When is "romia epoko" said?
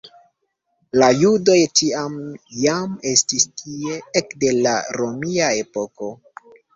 4.97-6.09